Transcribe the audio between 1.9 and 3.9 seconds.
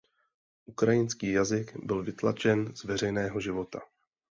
vytlačen z veřejného života.